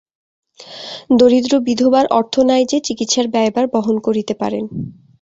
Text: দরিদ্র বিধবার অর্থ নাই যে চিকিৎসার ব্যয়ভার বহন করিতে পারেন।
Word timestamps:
দরিদ্র 1.19 1.53
বিধবার 1.67 2.05
অর্থ 2.11 2.33
নাই 2.49 2.63
যে 2.65 2.77
চিকিৎসার 2.87 3.25
ব্যয়ভার 3.33 3.65
বহন 3.73 3.95
করিতে 3.99 4.33
পারেন। 4.41 4.63